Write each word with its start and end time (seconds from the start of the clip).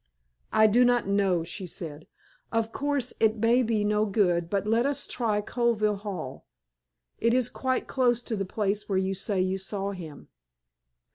"I 0.51 0.65
do 0.65 0.83
not 0.83 1.05
know," 1.07 1.43
she 1.43 1.67
said. 1.67 2.07
"Of 2.51 2.71
course, 2.71 3.13
it 3.19 3.37
may 3.37 3.61
be 3.61 3.83
no 3.85 4.07
good, 4.07 4.49
but 4.49 4.65
let 4.65 4.87
us 4.87 5.05
try 5.05 5.41
Colville 5.41 5.97
Hall. 5.97 6.47
It 7.19 7.35
is 7.35 7.49
quite 7.49 7.85
close 7.85 8.23
to 8.23 8.35
the 8.35 8.43
place 8.43 8.89
where 8.89 8.97
you 8.97 9.13
say 9.13 9.39
you 9.41 9.59
saw 9.59 9.91
him." 9.91 10.29